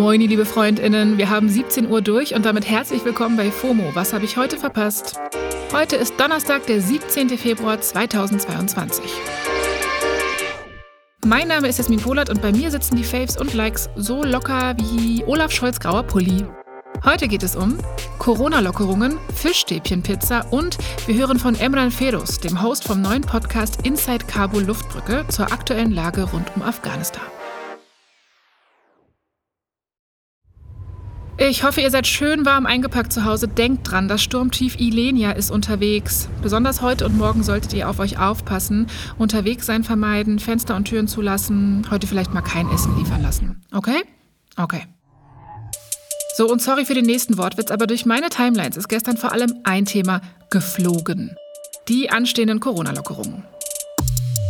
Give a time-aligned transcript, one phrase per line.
[0.00, 3.90] Moin, liebe FreundInnen, wir haben 17 Uhr durch und damit herzlich willkommen bei FOMO.
[3.92, 5.20] Was habe ich heute verpasst?
[5.74, 7.28] Heute ist Donnerstag, der 17.
[7.36, 9.04] Februar 2022.
[11.26, 14.74] Mein Name ist Jasmin Polat und bei mir sitzen die Faves und Likes so locker
[14.78, 16.46] wie Olaf Scholz grauer Pulli.
[17.04, 17.76] Heute geht es um
[18.18, 24.62] Corona-Lockerungen, Fischstäbchenpizza und wir hören von Emran Ferus, dem Host vom neuen Podcast Inside Kabul
[24.62, 27.20] Luftbrücke, zur aktuellen Lage rund um Afghanistan.
[31.42, 33.48] Ich hoffe, ihr seid schön warm eingepackt zu Hause.
[33.48, 36.28] Denkt dran, das Sturmtief Ilenia ist unterwegs.
[36.42, 38.88] Besonders heute und morgen solltet ihr auf euch aufpassen.
[39.16, 41.86] Unterwegs sein vermeiden, Fenster und Türen zulassen.
[41.90, 43.62] Heute vielleicht mal kein Essen liefern lassen.
[43.72, 44.02] Okay?
[44.58, 44.82] Okay.
[46.36, 49.60] So, und sorry für den nächsten Wortwitz, aber durch meine Timelines ist gestern vor allem
[49.64, 51.36] ein Thema geflogen.
[51.88, 53.44] Die anstehenden Corona-Lockerungen.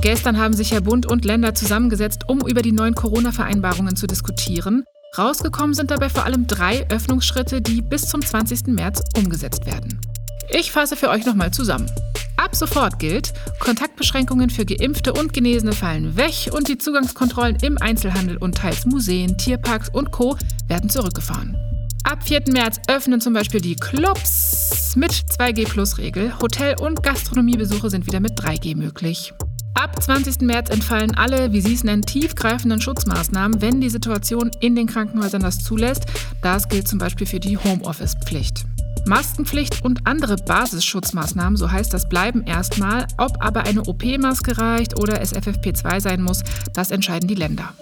[0.00, 4.82] Gestern haben sich ja Bund und Länder zusammengesetzt, um über die neuen Corona-Vereinbarungen zu diskutieren.
[5.18, 8.68] Rausgekommen sind dabei vor allem drei Öffnungsschritte, die bis zum 20.
[8.68, 10.00] März umgesetzt werden.
[10.48, 11.90] Ich fasse für euch nochmal zusammen.
[12.38, 18.38] Ab sofort gilt, Kontaktbeschränkungen für Geimpfte und Genesene fallen weg und die Zugangskontrollen im Einzelhandel
[18.38, 20.38] und teils Museen, Tierparks und Co.
[20.68, 21.58] werden zurückgefahren.
[22.04, 22.44] Ab 4.
[22.48, 26.38] März öffnen zum Beispiel die Clubs mit 2G-Plus-Regel.
[26.40, 29.34] Hotel- und Gastronomiebesuche sind wieder mit 3G möglich.
[29.74, 30.42] Ab 20.
[30.42, 35.42] März entfallen alle, wie Sie es nennen, tiefgreifenden Schutzmaßnahmen, wenn die Situation in den Krankenhäusern
[35.42, 36.04] das zulässt.
[36.42, 38.64] Das gilt zum Beispiel für die Homeoffice-Pflicht.
[39.06, 43.06] Maskenpflicht und andere Basisschutzmaßnahmen, so heißt das, bleiben erstmal.
[43.18, 46.42] Ob aber eine OP-Maske reicht oder es FFP2 sein muss,
[46.74, 47.72] das entscheiden die Länder.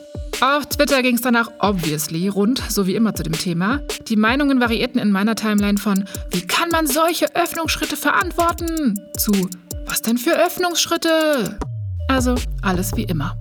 [0.41, 3.81] Auf Twitter ging es danach obviously rund, so wie immer zu dem Thema.
[4.09, 8.99] Die Meinungen variierten in meiner Timeline von Wie kann man solche Öffnungsschritte verantworten?
[9.19, 9.33] zu
[9.87, 11.59] Was denn für Öffnungsschritte?
[12.11, 13.37] Also alles wie immer.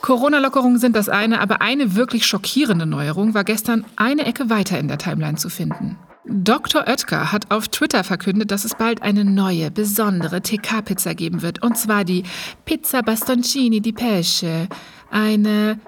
[0.00, 4.88] Corona-Lockerungen sind das eine, aber eine wirklich schockierende Neuerung war gestern eine Ecke weiter in
[4.88, 5.98] der Timeline zu finden.
[6.24, 6.88] Dr.
[6.88, 11.62] Oetker hat auf Twitter verkündet, dass es bald eine neue, besondere TK-Pizza geben wird.
[11.62, 12.22] Und zwar die
[12.64, 14.68] Pizza Bastoncini di Pesce.
[15.10, 15.78] Eine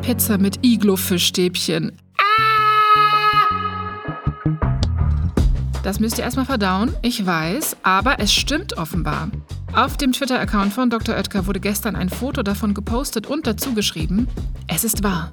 [0.00, 1.92] Pizza mit Iglo-Fischstäbchen.
[5.86, 9.30] Das müsst ihr erstmal verdauen, ich weiß, aber es stimmt offenbar.
[9.72, 11.14] Auf dem Twitter-Account von Dr.
[11.14, 14.26] Oetker wurde gestern ein Foto davon gepostet und dazu geschrieben:
[14.66, 15.30] Es ist wahr.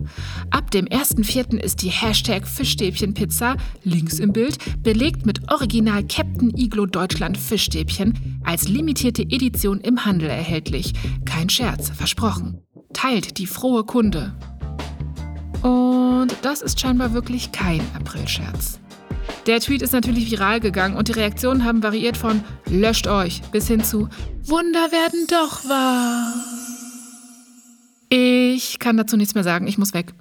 [0.52, 1.58] Ab dem 1.4.
[1.58, 8.68] ist die Hashtag Fischstäbchenpizza, links im Bild, belegt mit Original Captain Iglo Deutschland Fischstäbchen, als
[8.68, 10.94] limitierte Edition im Handel erhältlich.
[11.25, 12.59] Kein Scherz, versprochen.
[12.94, 14.35] Teilt die frohe Kunde.
[15.64, 18.82] Und das ist scheinbar wirklich kein Aprilscherz.
[19.45, 23.67] Der Tweet ist natürlich viral gegangen und die Reaktionen haben variiert von löscht euch bis
[23.67, 24.07] hin zu
[24.45, 26.33] Wunder werden doch wahr.
[28.09, 30.13] Ich kann dazu nichts mehr sagen, ich muss weg.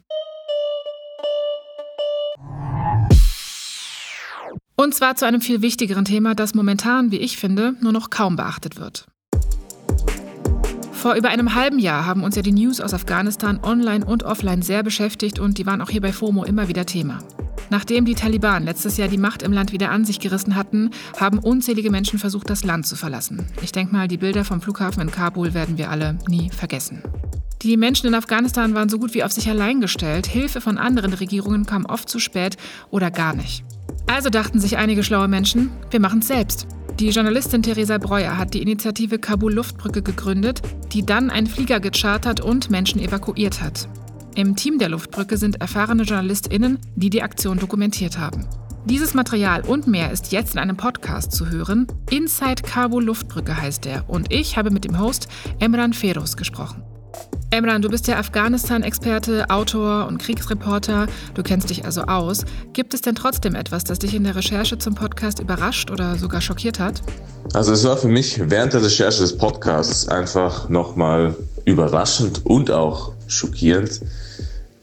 [4.74, 8.34] Und zwar zu einem viel wichtigeren Thema, das momentan, wie ich finde, nur noch kaum
[8.34, 9.06] beachtet wird.
[10.92, 14.62] Vor über einem halben Jahr haben uns ja die News aus Afghanistan online und offline
[14.62, 17.18] sehr beschäftigt und die waren auch hier bei FOMO immer wieder Thema.
[17.72, 21.38] Nachdem die Taliban letztes Jahr die Macht im Land wieder an sich gerissen hatten, haben
[21.38, 23.46] unzählige Menschen versucht, das Land zu verlassen.
[23.62, 27.02] Ich denke mal, die Bilder vom Flughafen in Kabul werden wir alle nie vergessen.
[27.62, 30.26] Die Menschen in Afghanistan waren so gut wie auf sich allein gestellt.
[30.26, 32.58] Hilfe von anderen Regierungen kam oft zu spät
[32.90, 33.64] oder gar nicht.
[34.06, 36.66] Also dachten sich einige schlaue Menschen, wir machen es selbst.
[37.00, 40.60] Die Journalistin Theresa Breuer hat die Initiative Kabul Luftbrücke gegründet,
[40.92, 43.88] die dann einen Flieger gechartert und Menschen evakuiert hat.
[44.34, 48.46] Im Team der Luftbrücke sind erfahrene JournalistInnen, die die Aktion dokumentiert haben.
[48.86, 51.86] Dieses Material und mehr ist jetzt in einem Podcast zu hören.
[52.10, 55.28] Inside Kabul Luftbrücke heißt er und ich habe mit dem Host
[55.60, 56.82] Emran Feroz gesprochen.
[57.50, 61.06] Emran, du bist ja Afghanistan-Experte, Autor und Kriegsreporter.
[61.34, 62.46] Du kennst dich also aus.
[62.72, 66.40] Gibt es denn trotzdem etwas, das dich in der Recherche zum Podcast überrascht oder sogar
[66.40, 67.02] schockiert hat?
[67.52, 73.12] Also es war für mich während der Recherche des Podcasts einfach nochmal überraschend und auch
[73.32, 74.00] schockierend,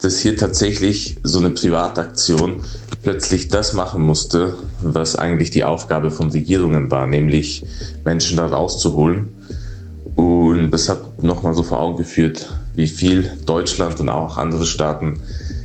[0.02, 2.62] dass hier tatsächlich so eine Privataktion
[3.04, 7.66] plötzlich das machen musste, was eigentlich die Aufgabe von Regierungen war, nämlich
[8.06, 9.30] Menschen da rauszuholen.
[10.16, 15.20] Und das hat nochmal so vor Augen geführt, wie viel Deutschland und auch andere Staaten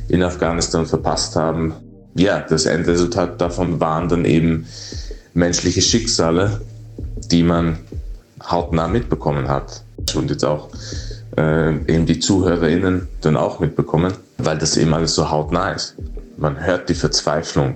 [0.07, 1.73] in Afghanistan verpasst haben.
[2.15, 4.65] Ja, das Endresultat davon waren dann eben
[5.33, 6.61] menschliche Schicksale,
[7.31, 7.77] die man
[8.49, 9.83] hautnah mitbekommen hat.
[10.15, 10.69] Und jetzt auch
[11.37, 15.95] äh, eben die ZuhörerInnen dann auch mitbekommen, weil das eben alles so hautnah ist.
[16.37, 17.75] Man hört die Verzweiflung,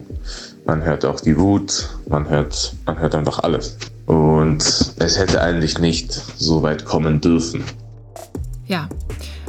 [0.66, 3.78] man hört auch die Wut, man hört, man hört einfach alles.
[4.06, 4.64] Und
[4.98, 7.64] es hätte eigentlich nicht so weit kommen dürfen.
[8.68, 8.90] Ja,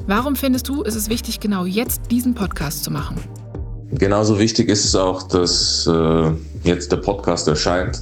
[0.07, 3.17] Warum findest du, ist es wichtig, genau jetzt diesen Podcast zu machen?
[3.93, 6.33] Genauso wichtig ist es auch, dass äh,
[6.65, 8.01] jetzt der Podcast erscheint,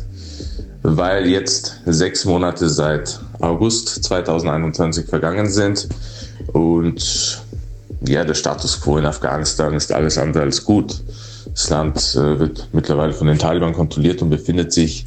[0.82, 5.88] weil jetzt sechs Monate seit August 2021 vergangen sind
[6.52, 7.43] und
[8.06, 11.02] ja, der Status quo in Afghanistan ist alles andere als gut.
[11.52, 15.05] Das Land äh, wird mittlerweile von den Taliban kontrolliert und befindet sich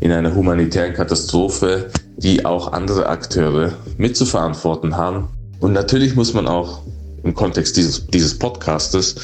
[0.00, 5.28] in einer humanitären Katastrophe, die auch andere Akteure mitzuverantworten haben.
[5.60, 6.80] Und natürlich muss man auch
[7.22, 9.14] im Kontext dieses, dieses Podcastes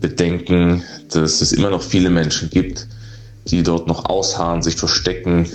[0.00, 2.86] bedenken, dass es immer noch viele Menschen gibt,
[3.46, 5.46] die dort noch ausharren, sich verstecken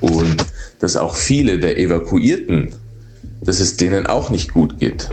[0.00, 0.44] und
[0.80, 2.74] dass auch viele der Evakuierten,
[3.42, 5.08] dass es denen auch nicht gut geht.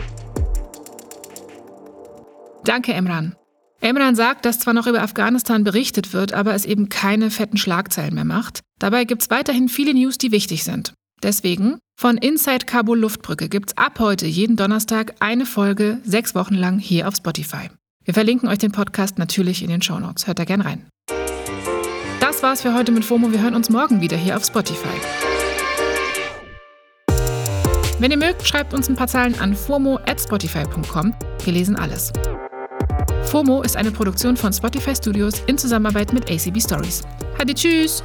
[2.64, 3.34] Danke, Emran.
[3.80, 8.14] Emran sagt, dass zwar noch über Afghanistan berichtet wird, aber es eben keine fetten Schlagzeilen
[8.14, 8.60] mehr macht.
[8.78, 10.92] Dabei gibt es weiterhin viele News, die wichtig sind.
[11.22, 16.54] Deswegen, von Inside Kabul Luftbrücke gibt es ab heute jeden Donnerstag eine Folge, sechs Wochen
[16.54, 17.70] lang hier auf Spotify.
[18.04, 20.26] Wir verlinken euch den Podcast natürlich in den Show Notes.
[20.26, 20.86] Hört da gern rein.
[22.20, 23.32] Das war's für heute mit FOMO.
[23.32, 25.27] Wir hören uns morgen wieder hier auf Spotify.
[27.98, 31.14] Wenn ihr mögt, schreibt uns ein paar Zeilen an fomo@spotify.com.
[31.44, 32.12] Wir lesen alles.
[33.24, 37.02] FOMO ist eine Produktion von Spotify Studios in Zusammenarbeit mit ACB Stories.
[37.38, 38.02] Hadi tschüss!